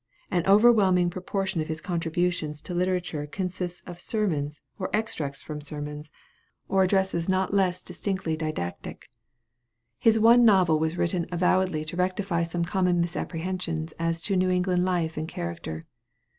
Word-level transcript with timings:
An 0.31 0.47
overwhelming 0.47 1.11
proportion 1.11 1.61
of 1.61 1.67
his 1.67 1.79
contributions 1.79 2.59
to 2.63 2.73
literature 2.73 3.27
consists 3.27 3.83
of 3.85 3.99
sermons 3.99 4.63
or 4.79 4.89
extracts 4.95 5.43
from 5.43 5.61
sermons, 5.61 6.09
or 6.67 6.81
addresses 6.81 7.29
not 7.29 7.53
less 7.53 7.83
distinctively 7.83 8.35
didactic. 8.35 9.11
His 9.99 10.17
one 10.17 10.43
novel 10.43 10.79
was 10.79 10.97
written 10.97 11.27
avowedly 11.31 11.85
to 11.85 11.95
rectify 11.97 12.41
some 12.41 12.65
common 12.65 12.99
misapprehensions 12.99 13.93
as 13.99 14.23
to 14.23 14.35
New 14.35 14.49
England 14.49 14.83
life 14.83 15.17
and 15.17 15.27
character. 15.29 15.83